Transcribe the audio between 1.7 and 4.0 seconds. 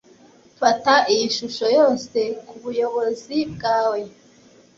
yose kubuyobozi bwawe